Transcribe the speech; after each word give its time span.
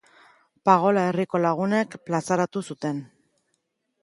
Pagola 0.69 1.03
herriko 1.09 1.41
lagunek 1.43 1.99
plazaratu 2.09 2.65
zuten. 2.73 3.05